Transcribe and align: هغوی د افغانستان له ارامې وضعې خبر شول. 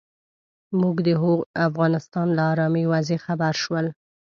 هغوی 0.79 1.03
د 1.05 1.09
افغانستان 1.69 2.27
له 2.37 2.43
ارامې 2.51 2.83
وضعې 2.93 3.17
خبر 3.25 3.53
شول. 3.63 3.85